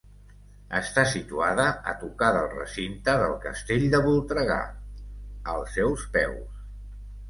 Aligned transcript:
Està 0.79 1.03
situada 1.11 1.65
a 1.91 1.93
tocar 2.05 2.31
del 2.39 2.49
recinte 2.55 3.17
del 3.27 3.37
castell 3.47 3.89
de 3.95 4.03
Voltregà, 4.09 4.61
als 5.57 5.81
seus 5.81 6.13
peus. 6.19 6.63